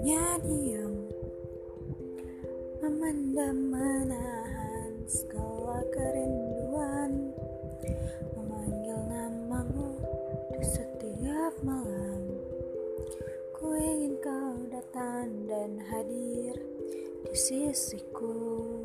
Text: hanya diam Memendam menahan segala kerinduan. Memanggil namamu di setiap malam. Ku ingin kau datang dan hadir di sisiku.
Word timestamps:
hanya 0.00 0.40
diam 0.40 0.96
Memendam 2.80 3.68
menahan 3.68 4.96
segala 5.04 5.84
kerinduan. 5.92 7.36
Memanggil 8.32 8.96
namamu 9.12 10.00
di 10.56 10.64
setiap 10.64 11.52
malam. 11.60 12.32
Ku 13.52 13.76
ingin 13.76 14.16
kau 14.24 14.56
datang 14.72 15.44
dan 15.44 15.76
hadir 15.92 16.56
di 17.28 17.36
sisiku. 17.36 18.79